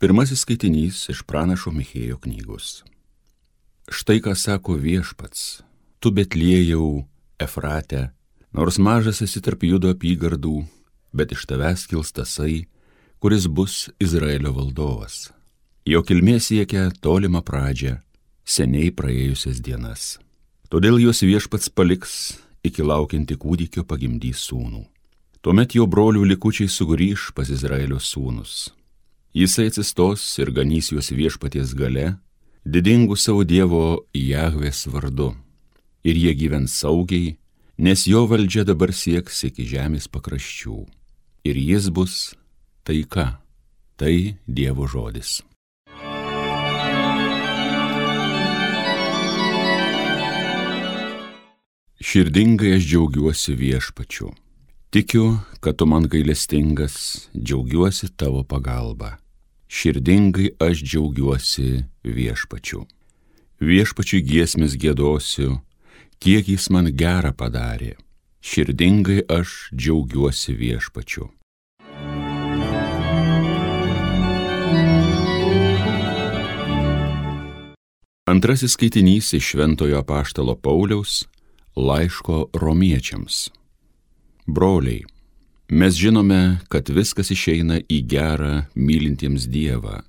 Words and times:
Pirmasis 0.00 0.46
skaitinys 0.46 0.98
iš 1.12 1.18
pranašo 1.28 1.68
Michėjo 1.76 2.16
knygos. 2.24 2.68
Štai 3.92 4.22
ką 4.24 4.32
sako 4.32 4.78
viešpats, 4.80 5.60
tu 6.00 6.08
betliejau 6.08 7.02
Efrate, 7.36 8.06
nors 8.56 8.78
mažas 8.80 9.20
esi 9.20 9.42
tarp 9.44 9.66
judo 9.68 9.92
apygardų, 9.92 10.54
bet 11.12 11.36
iš 11.36 11.44
tavęs 11.52 11.84
kils 11.92 12.14
tasai, 12.16 12.64
kuris 13.20 13.44
bus 13.44 13.90
Izraelio 14.00 14.54
valdovas. 14.56 15.34
Jo 15.84 16.00
kilmė 16.00 16.38
siekia 16.40 16.88
tolimą 17.04 17.44
pradžią, 17.44 17.98
seniai 18.40 18.88
praėjusias 18.96 19.60
dienas. 19.60 20.16
Todėl 20.72 20.96
jos 21.04 21.20
viešpats 21.28 21.68
paliks 21.68 22.38
iki 22.64 22.80
laukianti 22.80 23.36
kūdikio 23.36 23.84
pagimdys 23.84 24.48
sūnų. 24.48 24.86
Tuomet 25.44 25.76
jo 25.76 25.84
brolių 25.84 26.24
likučiai 26.32 26.72
sugrįž 26.72 27.34
pas 27.36 27.52
Izraelio 27.52 28.00
sūnus. 28.00 28.70
Jisai 29.32 29.68
atsistos 29.70 30.22
ir 30.42 30.50
ganys 30.50 30.88
juos 30.90 31.12
viešpaties 31.14 31.76
gale, 31.78 32.16
didingų 32.66 33.14
savo 33.14 33.44
Dievo 33.46 34.02
Jahvės 34.10 34.88
vardu. 34.90 35.36
Ir 36.02 36.18
jie 36.18 36.32
gyvens 36.34 36.74
saugiai, 36.74 37.36
nes 37.78 38.08
jo 38.10 38.24
valdžia 38.26 38.64
dabar 38.66 38.90
sieks 38.90 39.44
iki 39.46 39.68
žemės 39.70 40.10
pakraščių. 40.10 40.82
Ir 41.46 41.62
jis 41.62 41.86
bus 41.94 42.34
taika, 42.82 43.38
tai 43.94 44.34
Dievo 44.50 44.90
žodis. 44.90 45.38
Širdingai 52.02 52.80
aš 52.80 52.86
džiaugiuosi 52.90 53.54
viešpačiu 53.54 54.34
Tikiu, 54.90 55.36
kad 55.60 55.76
tu 55.76 55.86
man 55.86 56.08
gailestingas, 56.08 57.28
džiaugiuosi 57.38 58.08
tavo 58.16 58.42
pagalba. 58.44 59.16
Širdingai 59.68 60.48
aš 60.58 60.82
džiaugiuosi 60.82 61.84
viešpačiu. 62.02 62.80
Viešpačiui 63.62 64.18
giesmės 64.26 64.74
gėdosiu, 64.74 65.60
kiek 66.18 66.48
jis 66.50 66.66
man 66.74 66.90
gerą 66.90 67.30
padarė. 67.30 67.92
Širdingai 68.42 69.20
aš 69.30 69.70
džiaugiuosi 69.70 70.56
viešpačiu. 70.58 71.28
Antrasis 78.26 78.74
skaitinys 78.74 79.30
iš 79.38 79.54
Šventojo 79.54 80.02
apaštalo 80.02 80.58
Pauliaus 80.58 81.28
laiško 81.78 82.48
romiečiams. 82.58 83.59
Broliai, 84.46 85.04
mes 85.68 85.94
žinome, 85.94 86.58
kad 86.68 86.88
viskas 86.88 87.30
išeina 87.30 87.80
į 87.84 88.00
gerą 88.08 88.64
mylintiems 88.74 89.46
Dievą, 89.52 90.00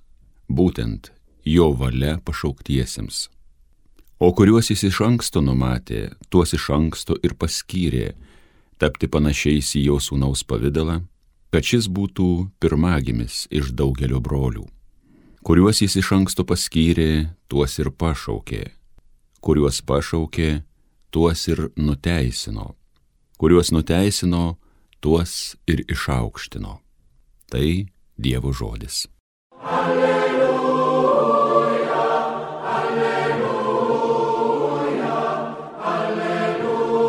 būtent 0.48 1.12
jo 1.46 1.72
valia 1.76 2.18
pašauktiesiems. 2.24 3.28
O 4.22 4.32
kuriuos 4.38 4.70
jis 4.72 4.86
iš 4.88 5.02
anksto 5.04 5.42
numatė, 5.42 6.12
tuos 6.30 6.54
iš 6.54 6.70
anksto 6.72 7.18
ir 7.26 7.36
paskyrė 7.36 8.14
tapti 8.82 9.10
panašiais 9.12 9.76
į 9.78 9.86
jo 9.90 10.00
sūnaus 10.02 10.46
pavydalą, 10.48 11.02
kad 11.52 11.66
šis 11.68 11.90
būtų 11.92 12.28
pirmagimis 12.62 13.48
iš 13.52 13.74
daugelio 13.76 14.22
brolių. 14.24 14.66
Kuriuos 15.44 15.82
jis 15.82 15.98
iš 16.00 16.12
anksto 16.16 16.46
paskyrė, 16.48 17.34
tuos 17.50 17.78
ir 17.82 17.92
pašaukė. 17.92 18.70
Kuriuos 19.42 19.82
pašaukė, 19.82 20.62
tuos 21.10 21.48
ir 21.50 21.68
nuteisino 21.76 22.76
kuriuos 23.42 23.72
nuteisino, 23.74 24.62
tuos 25.02 25.58
ir 25.66 25.82
išaukštino. 25.90 26.78
Tai 27.50 27.86
Dievo 28.18 28.54
žodis. 28.54 29.08
Alleluja, 29.66 30.44
alleluja, 32.78 33.82
alleluja. 35.96 37.02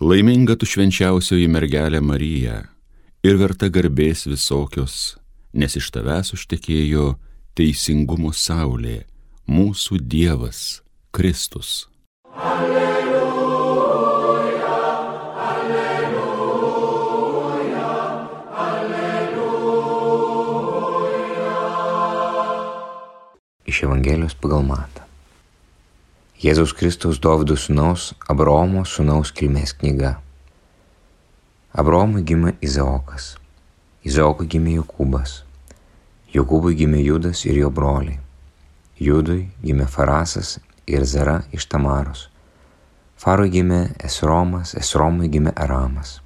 Laiminga 0.00 0.60
tu 0.60 0.68
švenčiausioji 0.68 1.48
mergelė 1.48 2.04
Marija 2.04 2.68
ir 3.24 3.40
verta 3.40 3.72
garbės 3.72 4.28
visokios, 4.28 5.16
nes 5.56 5.80
iš 5.80 5.88
tavęs 5.96 6.36
užtekėjo 6.36 7.16
teisingumo 7.56 8.36
saulė, 8.36 9.08
mūsų 9.48 9.96
Dievas, 10.04 10.84
Kristus. 11.08 11.93
Iš 23.74 23.80
Evangelijos 23.82 24.36
pagal 24.38 24.60
Matą. 24.62 25.02
Jėzaus 26.38 26.70
Kristaus 26.78 27.16
Dovido 27.18 27.56
sūnaus 27.58 28.12
Abromo 28.30 28.84
sūnaus 28.86 29.32
kilmės 29.34 29.72
knyga. 29.80 30.12
Abromui 31.82 32.22
gimė 32.22 32.52
Izaokas, 32.62 33.32
Izaokui 34.06 34.46
gimė 34.52 34.76
Jokūbas, 34.76 35.32
Jokūbui 36.36 36.76
gimė 36.78 37.00
Judas 37.02 37.42
ir 37.48 37.58
jo 37.64 37.72
broliai, 37.80 38.20
Judui 39.08 39.48
gimė 39.64 39.88
Farasas 39.96 40.60
ir 40.86 41.02
Zera 41.02 41.40
iš 41.50 41.66
Tamaros. 41.66 42.28
Farui 43.18 43.50
gimė 43.56 43.80
Esromas, 43.98 44.76
Esromui 44.78 45.32
gimė 45.34 45.56
Aramas. 45.66 46.20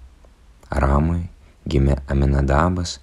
Aramui 0.69 1.25
gimė 1.65 1.97
Aminadabas, 2.13 2.99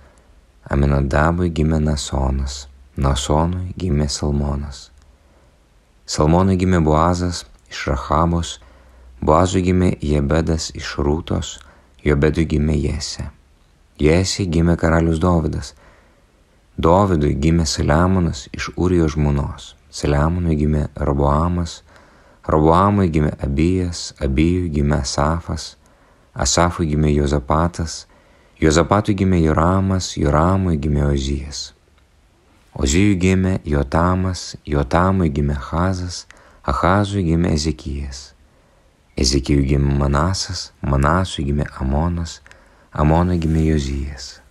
Aminadabui 0.69 1.50
gimė 1.50 1.81
Nasonas, 1.89 2.67
Nasonui 2.95 3.73
gimė 3.75 4.06
Salmonas. 4.07 4.85
Salmonui 6.07 6.56
gimė 6.56 6.79
Boazas 6.79 7.41
iš 7.67 7.81
Rahabos, 7.89 8.53
Boazui 9.19 9.66
gimė 9.66 9.89
Jebedas 10.00 10.69
iš 10.79 10.94
Rūtos, 11.03 11.57
Jobedui 12.07 12.45
gimė 12.47 12.78
Jese. 12.79 13.28
Jese 14.00 14.47
gimė 14.47 14.78
karalius 14.79 15.19
Dovydas. 15.19 15.73
Dovydui 16.79 17.34
gimė 17.35 17.67
Saliamonas 17.67 18.47
iš 18.55 18.72
Urijo 18.79 19.11
žmonos. 19.11 19.73
Saliamonui 19.91 20.55
gimė 20.63 20.88
Roboamas, 20.95 21.81
Roboamui 22.47 23.11
gimė 23.11 23.35
Abijas, 23.44 24.13
Abijui 24.23 24.72
gimė 24.72 25.01
Asafas, 25.01 25.73
Asafui 26.31 26.88
gimė 26.95 27.11
Jozapatas, 27.11 28.05
Jozapatui 28.63 29.19
gimė 29.19 29.44
Joramas, 29.44 30.13
Joramui 30.16 30.79
gimė 30.79 31.09
Ozijas. 31.11 31.73
Ozijui 32.75 33.15
gimė 33.15 33.59
Jotamas, 33.63 34.55
Jotamui 34.67 35.29
gimė 35.31 35.55
Hazas, 35.69 36.25
Ahazui 36.67 37.23
gimė 37.23 37.53
Ezekijas. 37.55 38.33
Ezekijui 39.15 39.63
gimė 39.71 39.95
Manasas, 39.99 40.71
Manasui 40.83 41.47
gimė 41.47 41.69
Amonas, 41.79 42.41
Amonui 42.91 43.39
gimė 43.39 43.63
Jozijas. 43.71 44.41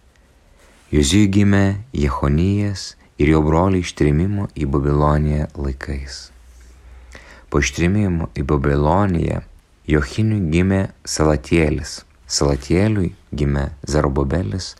Jozijui 0.93 1.29
gimė 1.29 1.65
Jehonijas, 1.93 2.95
ir 3.19 3.31
jo 3.31 3.43
broliai 3.47 3.85
ištrimimo 3.85 4.49
į 4.59 4.67
Babiloniją 4.71 5.49
laikais. 5.55 6.31
Po 7.51 7.61
ištrimimo 7.63 8.31
į 8.35 8.47
Babiloniją 8.51 9.43
Johiniui 9.87 10.49
gimė 10.51 10.81
Salatėlis, 11.07 12.01
Salatėliui 12.27 13.13
gimė 13.37 13.69
Zarobobelis, 13.87 14.73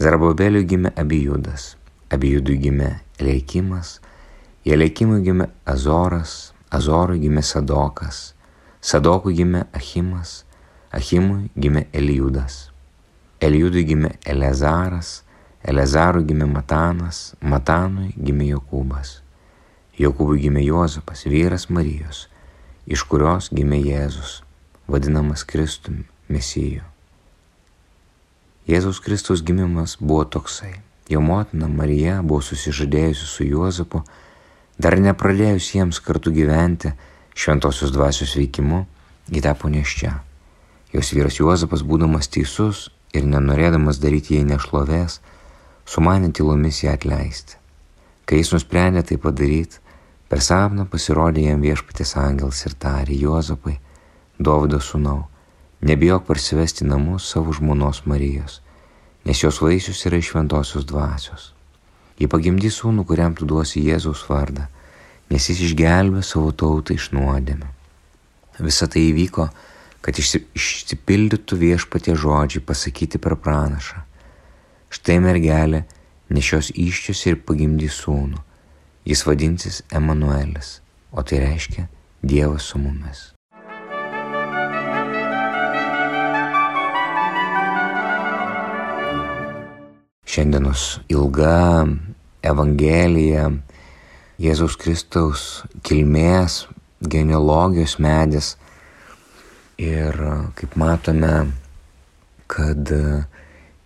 Zarobobeliui 0.00 0.66
gimė 0.66 0.94
Abijudas, 0.98 1.76
Abijudui 2.12 2.58
gimė 2.60 2.90
Leikimas, 3.20 3.96
Jeleikimui 4.68 5.22
gimė 5.24 5.48
Azoras, 5.66 6.52
Azorui 6.70 7.22
gimė 7.22 7.42
Sadokas, 7.42 8.34
Sadokui 8.80 9.34
gimė 9.38 9.64
Achimas, 9.72 10.42
Achimui 10.92 11.48
gimė 11.56 11.86
Elijudas, 11.96 12.68
Elijudui 13.40 13.86
gimė 13.88 14.12
Elezaras, 14.28 15.22
Elezarui 15.64 16.26
gimė 16.28 16.46
Matanas, 16.50 17.32
Matanui 17.40 18.12
gimė 18.18 18.52
Jokūbas. 18.52 19.20
Jokūbui 19.98 20.40
gimė 20.42 20.66
Jozapas, 20.66 21.24
vyras 21.30 21.68
Marijos, 21.70 22.26
iš 22.86 23.04
kurios 23.08 23.50
gimė 23.54 23.78
Jėzus, 23.86 24.40
vadinamas 24.90 25.46
Kristumi, 25.46 26.06
Mesiju. 26.28 26.82
Jėzaus 28.68 29.02
Kristaus 29.02 29.42
gimimas 29.42 29.96
buvo 30.00 30.24
toksai. 30.24 30.76
Jo 31.12 31.20
motina 31.20 31.68
Marija 31.68 32.20
buvo 32.24 32.40
susižadėjusi 32.40 33.26
su 33.28 33.44
Juozapu, 33.44 34.00
dar 34.80 34.96
nepradėjus 34.96 35.68
jiems 35.74 36.00
kartu 36.00 36.32
gyventi 36.32 36.94
šventosios 37.36 37.92
dvasios 37.92 38.32
veikimu, 38.38 38.86
ji 39.28 39.42
tapo 39.44 39.68
neščia. 39.68 40.14
Jos 40.92 41.12
vyras 41.12 41.36
Juozapas, 41.40 41.84
būdamas 41.84 42.30
teisus 42.32 42.86
ir 43.12 43.28
nenorėdamas 43.28 44.00
daryti 44.00 44.38
jai 44.38 44.46
nešlovės, 44.48 45.20
sumanė 45.84 46.32
tylomis 46.32 46.82
ją 46.86 46.96
atleisti. 46.96 47.58
Kai 48.24 48.40
jis 48.40 48.54
nusprendė 48.54 49.04
tai 49.04 49.20
padaryti, 49.20 49.80
per 50.32 50.40
sapną 50.40 50.86
pasirodė 50.88 51.48
jam 51.50 51.60
viešpatės 51.64 52.16
angelas 52.16 52.64
ir 52.64 52.76
tarė 52.80 53.18
Juozapai, 53.20 53.78
Dovido 54.40 54.80
sūnau, 54.80 55.26
nebijok 55.84 56.24
parsivesti 56.26 56.86
namus 56.88 57.28
savo 57.28 57.52
žmonos 57.52 58.06
Marijos, 58.08 58.62
nes 59.24 59.42
jos 59.42 59.60
vaisius 59.62 60.04
yra 60.08 60.18
iš 60.18 60.32
šventosios 60.32 60.86
dvasios. 60.88 61.52
Ji 62.18 62.28
pagimdys 62.30 62.80
sūnų, 62.82 63.06
kuriam 63.08 63.34
tu 63.34 63.46
duosi 63.48 63.82
Jėzaus 63.82 64.24
vardą, 64.28 64.68
nes 65.30 65.48
jis 65.48 65.62
išgelbė 65.68 66.22
savo 66.26 66.52
tautą 66.52 66.94
iš 66.94 67.10
nuodėmę. 67.16 67.70
Visa 68.62 68.86
tai 68.90 69.08
įvyko, 69.08 69.48
kad 70.02 70.18
išsipildytų 70.18 71.58
viešpatie 71.58 72.14
žodžiai 72.18 72.64
pasakyti 72.66 73.20
per 73.22 73.38
pranašą. 73.40 74.02
Štai 74.92 75.18
mergelė 75.24 75.84
nešios 76.32 76.72
iščius 76.76 77.26
ir 77.30 77.40
pagimdys 77.46 78.02
sūnų. 78.04 78.42
Jis 79.08 79.24
vadinsis 79.26 79.82
Emanuelis, 79.90 80.80
o 81.10 81.24
tai 81.26 81.42
reiškia 81.42 81.88
Dievas 82.22 82.68
su 82.70 82.78
mumis. 82.78 83.31
Šiandienos 90.32 90.82
ilga 91.12 91.84
Evangelija, 92.40 93.50
Jėzaus 94.40 94.78
Kristaus 94.80 95.42
kilmės, 95.84 96.54
genealogijos 97.04 97.98
medis. 98.00 98.54
Ir 99.76 100.16
kaip 100.56 100.76
matome, 100.80 101.50
kad 102.48 102.94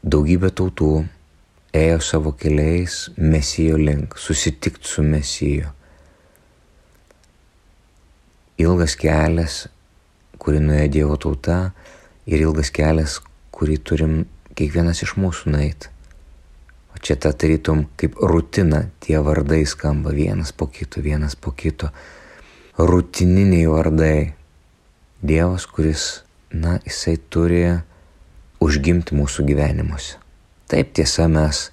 daugybė 0.06 0.52
tautų 0.60 0.92
ėjo 1.80 1.98
savo 2.12 2.34
keliais 2.38 3.00
mesijo 3.18 3.82
link, 3.82 4.14
susitikti 4.14 4.86
su 4.86 5.02
mesiju. 5.02 5.74
Ilgas 8.62 8.94
kelias, 9.02 9.58
kurį 10.38 10.62
nuėjo 10.68 10.94
Dievo 11.00 11.18
tauta 11.26 11.58
ir 12.22 12.46
ilgas 12.46 12.70
kelias, 12.70 13.18
kurį 13.50 13.82
turim 13.82 14.16
kiekvienas 14.54 15.02
iš 15.02 15.18
mūsų 15.18 15.58
nueiti. 15.58 15.95
O 16.96 16.98
čia 16.98 17.18
ta 17.20 17.28
tarytum 17.36 17.82
kaip 18.00 18.14
rutina, 18.16 18.86
tie 19.04 19.20
vardai 19.20 19.66
skamba 19.68 20.14
vienas 20.16 20.52
po 20.56 20.64
kito, 20.72 21.02
vienas 21.04 21.34
po 21.36 21.52
kito. 21.52 21.90
Rutininiai 22.80 23.66
vardai. 23.68 24.32
Dievas, 25.20 25.66
kuris, 25.68 26.22
na, 26.56 26.78
jisai 26.88 27.18
turi 27.28 27.60
užgimti 28.64 29.12
mūsų 29.12 29.44
gyvenimuose. 29.50 30.16
Taip 30.72 30.94
tiesa, 30.96 31.28
mes 31.28 31.66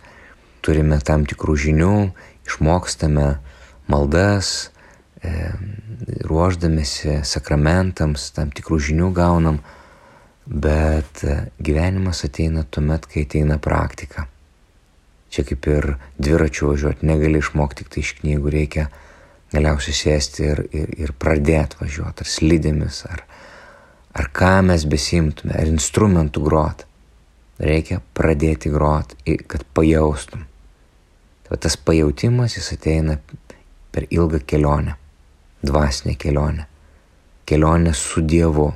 turime 0.60 1.00
tam 1.00 1.24
tikrų 1.30 1.56
žinių, 1.68 1.96
išmokstame 2.44 3.30
maldas, 3.88 4.52
e, 5.24 5.54
ruoždamėsi 6.28 7.22
sakramentams, 7.24 8.28
tam 8.36 8.52
tikrų 8.52 8.82
žinių 8.92 9.10
gaunam, 9.16 9.64
bet 10.44 11.24
gyvenimas 11.64 12.26
ateina 12.28 12.68
tuomet, 12.68 13.08
kai 13.08 13.24
ateina 13.24 13.56
praktika. 13.56 14.28
Čia 15.34 15.46
kaip 15.50 15.66
ir 15.66 15.88
dviračiu 16.22 16.68
važiuoti, 16.70 17.08
negali 17.10 17.40
išmokti 17.42 17.82
tik 17.82 17.94
tai 17.96 18.02
iš 18.04 18.12
knygų, 18.20 18.52
reikia 18.54 18.88
galiausiai 19.54 19.96
sėsti 19.98 20.46
ir, 20.46 20.62
ir, 20.70 20.92
ir 21.06 21.14
pradėti 21.18 21.80
važiuoti, 21.80 22.22
ar 22.22 22.30
slidėmis, 22.30 23.00
ar, 23.10 23.24
ar 24.14 24.30
ką 24.30 24.54
mes 24.70 24.86
besimtume, 24.90 25.56
ar 25.58 25.70
instrumentų 25.72 26.44
grot. 26.46 26.86
Reikia 27.64 28.00
pradėti 28.18 28.70
grot, 28.74 29.14
kad 29.50 29.66
pajaustum. 29.78 30.46
Tai 31.48 31.58
tas 31.62 31.78
pajautimas 31.78 32.58
jis 32.58 32.72
ateina 32.74 33.20
per 33.94 34.08
ilgą 34.10 34.40
kelionę, 34.46 34.96
dvasinę 35.66 36.16
kelionę, 36.18 36.66
kelionę 37.46 37.94
su 37.94 38.22
Dievu. 38.22 38.72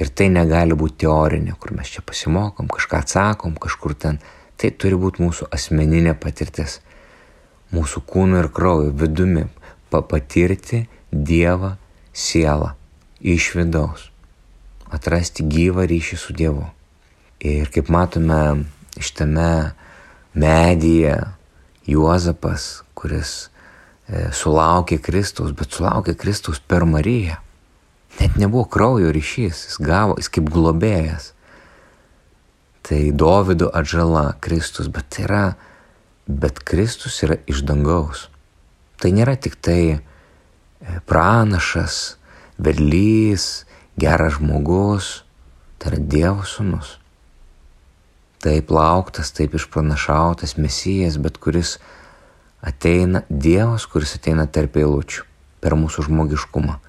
Ir 0.00 0.08
tai 0.16 0.30
negali 0.32 0.74
būti 0.74 1.02
teorinė, 1.04 1.54
kur 1.60 1.74
mes 1.76 1.90
čia 1.92 2.02
pasimokom, 2.06 2.70
kažką 2.72 3.02
atsakom, 3.02 3.58
kažkur 3.60 3.94
ten 3.94 4.18
Tai 4.60 4.68
turi 4.76 4.96
būti 5.00 5.22
mūsų 5.24 5.46
asmeninė 5.56 6.12
patirtis, 6.20 6.80
mūsų 7.72 8.02
kūno 8.04 8.42
ir 8.42 8.50
kraujo 8.52 8.90
vidumi, 8.92 9.46
patirti 9.88 10.82
Dievą 11.10 11.70
sielą 12.12 12.74
iš 13.24 13.46
vidaus, 13.56 14.10
atrasti 14.92 15.46
gyvą 15.48 15.86
ryšį 15.88 16.18
su 16.20 16.36
Dievu. 16.36 16.66
Ir 17.40 17.72
kaip 17.72 17.88
matome 17.88 18.66
šitame 19.00 19.72
medyje 20.36 21.16
Juozapas, 21.88 22.84
kuris 22.94 23.48
e, 24.06 24.28
sulaukė 24.36 25.00
Kristaus, 25.00 25.56
bet 25.56 25.72
sulaukė 25.72 26.14
Kristaus 26.20 26.60
per 26.60 26.84
Mariją. 26.84 27.40
Net 28.20 28.36
nebuvo 28.36 28.68
kraujo 28.68 29.08
ryšys, 29.16 29.64
jis 29.70 29.80
gavo, 29.80 30.20
jis 30.20 30.28
kaip 30.28 30.52
globėjas 30.52 31.32
tai 32.90 33.12
Dovido 33.12 33.70
atžala 33.70 34.34
Kristus, 34.42 34.88
bet 34.90 35.06
tai 35.14 35.22
yra, 35.22 35.44
bet 36.26 36.58
Kristus 36.66 37.22
yra 37.22 37.36
iš 37.46 37.62
dangaus. 37.62 38.24
Tai 38.98 39.12
nėra 39.14 39.36
tik 39.38 39.54
tai 39.62 39.82
e, 39.94 40.00
pranašas, 41.06 42.18
vedlys, 42.58 43.62
geras 43.94 44.40
žmogus, 44.40 45.20
tai 45.78 45.92
yra 45.92 46.00
Dievo 46.02 46.42
sūnus. 46.42 46.96
Taip 48.42 48.72
lauktas, 48.74 49.30
taip 49.38 49.54
išpranašautas 49.54 50.56
mesijas, 50.58 51.20
bet 51.22 51.38
kuris 51.38 51.76
ateina, 52.58 53.22
Dievas, 53.30 53.86
kuris 53.86 54.16
ateina 54.18 54.48
tarp 54.50 54.80
eilučių, 54.82 55.22
per 55.62 55.78
mūsų 55.78 56.08
žmogiškumą. 56.08 56.80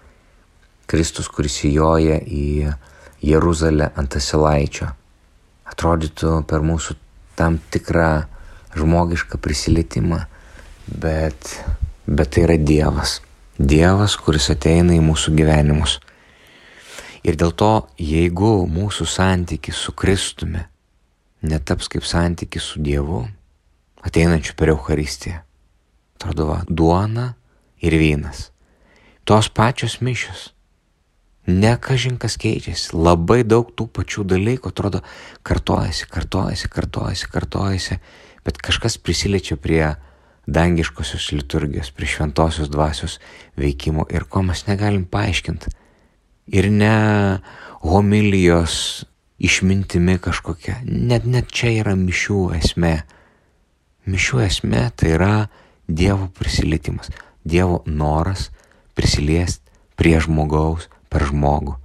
Kristus, 0.89 1.29
kuris 1.29 1.59
įjoja 1.69 2.17
į 2.25 2.73
Jeruzalę 3.21 3.91
ant 3.93 4.17
asilaičio 4.17 4.89
atrodytų 5.71 6.41
per 6.49 6.63
mūsų 6.65 6.95
tam 7.39 7.57
tikrą 7.73 8.25
žmogišką 8.77 9.39
prisilietimą, 9.41 10.23
bet, 10.87 11.55
bet 12.07 12.33
tai 12.35 12.45
yra 12.45 12.57
Dievas. 12.59 13.19
Dievas, 13.57 14.15
kuris 14.17 14.49
ateina 14.53 14.95
į 14.95 15.03
mūsų 15.05 15.35
gyvenimus. 15.37 15.99
Ir 17.21 17.37
dėl 17.37 17.53
to, 17.53 17.73
jeigu 18.01 18.65
mūsų 18.69 19.05
santykis 19.05 19.77
su 19.77 19.93
Kristumi 19.93 20.63
netaps 21.41 21.89
kaip 21.89 22.05
santykis 22.05 22.71
su 22.73 22.81
Dievu, 22.81 23.23
ateinančiu 24.05 24.53
per 24.57 24.71
Euharistiją, 24.73 25.41
atrodo, 26.17 26.59
duona 26.69 27.31
ir 27.81 27.97
vynas. 27.97 28.49
Tos 29.25 29.49
pačios 29.49 29.99
mišios 30.01 30.51
Ne 31.47 31.73
kažin 31.81 32.19
kas 32.21 32.37
keičiasi, 32.37 32.93
labai 32.93 33.41
daug 33.41 33.71
tų 33.73 33.87
pačių 33.89 34.27
dalykų 34.29 34.69
atrodo 34.69 35.01
kartojasi, 35.47 36.05
kartojasi, 36.11 36.69
kartojasi, 36.69 37.29
kartojasi, 37.33 37.97
bet 38.45 38.59
kažkas 38.61 38.99
prisiliečia 39.01 39.57
prie 39.57 39.95
dangiškosios 40.45 41.31
liturgijos, 41.33 41.89
prie 41.91 42.09
šventosios 42.09 42.69
dvasios 42.69 43.17
veikimo 43.57 44.05
ir 44.13 44.27
ko 44.29 44.43
mes 44.45 44.67
negalim 44.67 45.07
paaiškinti. 45.09 45.73
Ir 46.53 46.69
ne 46.69 46.93
homilijos 47.81 49.05
išmintimi 49.41 50.19
kažkokia, 50.21 50.81
net, 50.85 51.25
net 51.25 51.49
čia 51.49 51.73
yra 51.81 51.95
mišių 51.97 52.39
esmė. 52.59 52.95
Mišių 54.05 54.45
esmė 54.45 54.85
tai 54.97 55.15
yra 55.17 55.33
Dievo 55.91 56.29
prisilietimas, 56.37 57.09
Dievo 57.43 57.81
noras 57.85 58.49
prisiliesti 58.95 59.65
prie 59.97 60.19
žmogaus, 60.21 60.87
per 61.11 61.27
žmogų. 61.27 61.75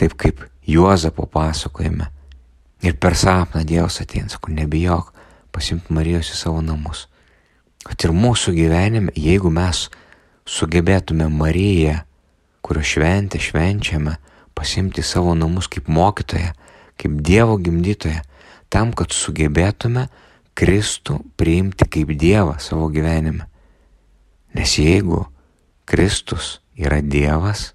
Taip 0.00 0.16
kaip 0.18 0.40
Juozapo 0.66 1.26
pasakojime. 1.28 2.08
Ir 2.82 2.96
per 2.98 3.14
sapną 3.18 3.62
Dievas 3.66 4.00
ateina, 4.02 4.30
sako, 4.32 4.50
nebijok, 4.56 5.12
pasimti 5.54 5.94
Marijos 5.94 6.32
į 6.32 6.38
savo 6.38 6.62
namus. 6.64 7.06
Kad 7.86 8.06
ir 8.06 8.14
mūsų 8.14 8.54
gyvenime, 8.56 9.12
jeigu 9.18 9.50
mes 9.54 9.88
sugebėtume 10.48 11.28
Mariją, 11.30 12.00
kurio 12.62 12.82
šventę 12.86 13.38
švenčiame, 13.42 14.16
pasimti 14.54 15.02
savo 15.02 15.34
namus 15.38 15.68
kaip 15.70 15.90
mokytoją, 15.90 16.52
kaip 16.98 17.22
Dievo 17.26 17.58
gimdytoją, 17.58 18.22
tam, 18.72 18.92
kad 18.96 19.14
sugebėtume 19.14 20.08
Kristų 20.58 21.20
priimti 21.38 21.86
kaip 21.90 22.14
Dievą 22.18 22.58
savo 22.62 22.88
gyvenime. 22.92 23.46
Nes 24.54 24.74
jeigu 24.78 25.24
Kristus 25.88 26.58
yra 26.76 27.00
Dievas, 27.02 27.72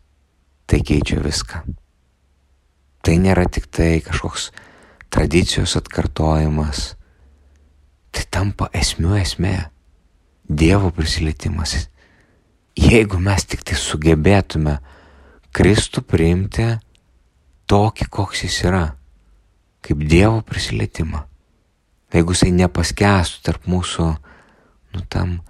tai 0.68 0.82
keičia 0.84 1.22
viską. 1.24 1.64
Tai 3.02 3.16
nėra 3.24 3.46
tik 3.48 3.70
tai 3.72 4.02
kažkoks 4.04 4.50
tradicijos 5.14 5.78
atkartojimas, 5.80 6.94
tai 8.12 8.28
tampa 8.32 8.70
esmių 8.76 9.16
esmė, 9.24 9.58
Dievo 10.48 10.94
prisilietimas. 10.96 11.90
Jeigu 12.80 13.18
mes 13.20 13.44
tik 13.44 13.66
tai 13.68 13.76
sugebėtume 13.76 14.78
Kristų 15.52 16.06
priimti 16.08 16.68
tokį, 17.68 18.08
koks 18.08 18.46
jis 18.46 18.62
yra, 18.70 18.84
kaip 19.84 20.06
Dievo 20.08 20.40
prisilietimą, 20.48 21.26
jeigu 22.16 22.36
jisai 22.36 22.54
nepaskestų 22.56 23.44
tarp 23.44 23.68
mūsų, 23.68 24.08
nu 24.96 25.04
tam, 25.12 25.42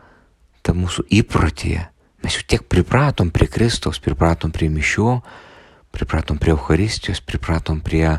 tam 0.65 0.81
mūsų 0.81 1.05
įprotyje, 1.19 1.85
Mes 2.27 2.35
jau 2.35 2.43
tiek 2.43 2.63
pripratom 2.67 3.29
prie 3.31 3.47
Kristaus, 3.47 4.01
pripratom 4.03 4.51
prie 4.51 4.67
mišių, 4.67 5.11
pripratom 5.95 6.35
prie 6.35 6.51
Euharistijos, 6.51 7.21
pripratom 7.23 7.79
prie, 7.79 8.17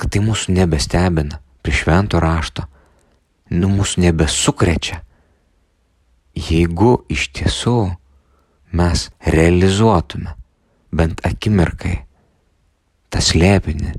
kad 0.00 0.14
tai 0.14 0.22
mūsų 0.24 0.54
nebestebina. 0.56 1.42
prie 1.60 1.74
švento 1.76 2.20
rašto, 2.20 2.64
nu 3.50 3.68
mūsų 3.68 4.00
nebesukrečia. 4.00 5.02
Jeigu 6.32 7.04
iš 7.08 7.28
tiesų 7.36 7.96
mes 8.72 9.10
realizuotume 9.20 10.32
bent 10.92 11.20
akimirkai 11.20 11.98
tą 13.12 13.20
slėpinį, 13.20 13.92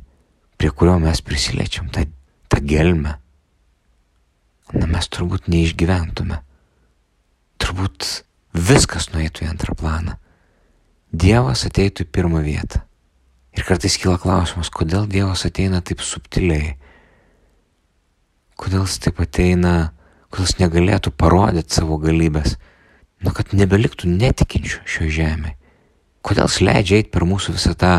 prie 0.57 0.73
kurio 0.73 0.97
mes 0.99 1.21
prisiliečiam, 1.21 1.89
tą, 1.93 2.09
tą 2.49 2.65
gelmę, 2.65 3.17
na 4.73 4.85
mes 4.89 5.05
turbūt 5.05 5.49
neišgyventume. 5.53 6.41
Turbūt 7.61 8.24
viskas 8.55 9.09
nueitų 9.11 9.45
į 9.45 9.49
antrą 9.51 9.75
planą. 9.77 10.15
Dievas 11.11 11.65
ateitų 11.67 12.05
į 12.05 12.11
pirmą 12.11 12.41
vietą. 12.43 12.81
Ir 13.55 13.63
kartais 13.67 13.95
kyla 13.99 14.17
klausimas, 14.19 14.71
kodėl 14.71 15.05
Dievas 15.07 15.45
ateina 15.47 15.81
taip 15.83 16.01
subtiliai. 16.03 16.75
Kodėl 18.59 18.83
jis 18.83 18.99
taip 19.03 19.19
ateina, 19.23 19.91
kodėl 20.31 20.47
jis 20.47 20.57
negalėtų 20.59 21.13
parodyti 21.15 21.75
savo 21.77 21.99
galybės. 22.01 22.57
Nu, 23.23 23.31
kad 23.35 23.53
nebeliktų 23.55 24.11
netikinčių 24.11 24.83
šio 24.83 25.07
žemė. 25.11 25.55
Kodėl 26.25 26.49
jis 26.49 26.61
leidžia 26.63 26.99
eiti 26.99 27.13
per 27.13 27.23
mūsų 27.27 27.55
visą 27.55 27.75
tą, 27.79 27.93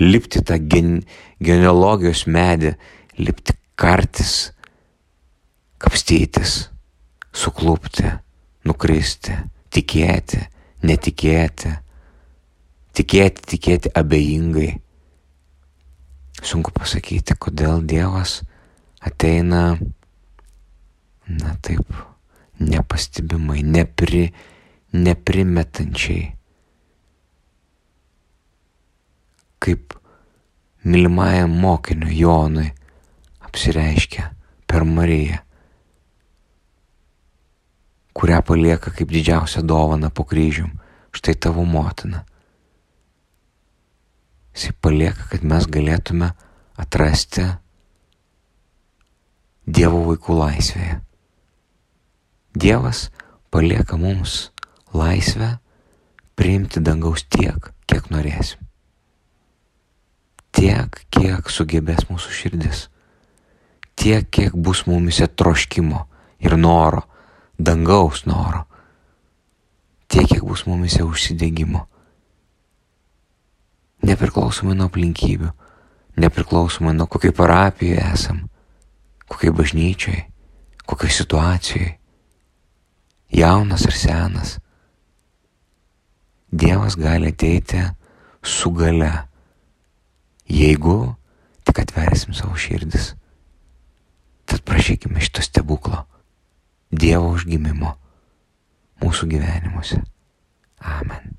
lipti 0.00 0.42
tą 0.44 0.58
gen, 0.60 1.02
genealogijos 1.40 2.26
medį, 2.28 2.74
lipti 3.20 3.56
kartis, 3.78 4.50
kapstytis, 5.80 6.68
suklūpti, 7.32 8.10
nukristi, 8.68 9.36
tikėti, 9.74 10.42
netikėti, 10.86 11.72
tikėti, 12.96 13.46
tikėti 13.54 13.92
abejingai. 13.94 14.70
Sunku 16.38 16.70
pasakyti, 16.74 17.34
kodėl 17.34 17.82
Dievas 17.82 18.40
ateina, 19.02 19.78
na 21.28 21.54
taip, 21.62 21.88
nepastebimai, 22.62 23.62
nepri, 23.66 24.28
neprimetančiai. 24.94 26.30
Kaip 29.58 29.98
mylimajam 30.86 31.50
mokiniu 31.58 32.12
Jonui 32.14 32.70
apsireiškia 33.42 34.30
per 34.70 34.86
Mariją 34.86 35.42
kurią 38.18 38.42
palieka 38.42 38.90
kaip 38.90 39.12
didžiausią 39.14 39.62
dovaną 39.62 40.10
po 40.10 40.24
kryžium. 40.24 40.74
Štai 41.14 41.34
tavo 41.34 41.64
motina. 41.64 42.24
Jis 44.54 44.74
palieka, 44.82 45.22
kad 45.30 45.44
mes 45.46 45.66
galėtume 45.70 46.32
atrasti 46.76 47.46
Dievo 49.68 50.00
vaikų 50.06 50.34
laisvėje. 50.34 50.94
Dievas 52.56 53.02
palieka 53.52 53.98
mums 54.00 54.48
laisvę 54.96 55.58
priimti 56.40 56.80
dangaus 56.80 57.26
tiek, 57.28 57.68
kiek 57.86 58.08
norėsim. 58.10 58.64
Tiek, 60.56 61.04
kiek 61.12 61.52
sugebės 61.52 62.08
mūsų 62.08 62.34
širdis. 62.34 62.86
Tiek, 63.94 64.26
kiek 64.32 64.56
bus 64.56 64.86
mumise 64.88 65.28
troškimo 65.28 66.06
ir 66.40 66.56
noro 66.56 67.04
dangaus 67.58 68.24
noro, 68.26 68.64
tiek, 70.08 70.28
kiek 70.30 70.44
bus 70.46 70.64
mumise 70.66 71.02
užsidėgymo. 71.04 71.84
Nepriklausomai 74.06 74.76
nuo 74.78 74.86
aplinkybių, 74.86 75.50
nepriklausomai 76.22 76.94
nuo 76.94 77.08
kokiai 77.10 77.34
parapijoje 77.34 78.04
esam, 78.14 78.44
kokiai 79.26 79.52
bažnyčiai, 79.58 80.22
kokiai 80.86 81.12
situacijai, 81.12 81.90
jaunas 83.34 83.86
ar 83.90 83.96
senas. 83.98 84.56
Dievas 86.48 86.96
gali 86.96 87.28
ateiti 87.34 87.82
su 88.40 88.70
gale, 88.72 89.10
jeigu 90.48 91.14
tik 91.66 91.82
atversim 91.82 92.32
savo 92.32 92.56
širdis. 92.56 93.12
Tad 94.48 94.62
prašykime 94.64 95.20
šito 95.20 95.42
stebuklo. 95.42 96.06
Dievo 96.90 97.34
užgimimo 97.36 97.94
mūsų 99.02 99.28
gyvenimuose. 99.34 100.00
Amen. 100.80 101.34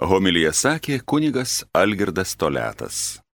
Homilija 0.00 0.52
sakė 0.56 1.02
kunigas 1.04 1.60
Algirdas 1.76 2.32
Toletas. 2.40 3.20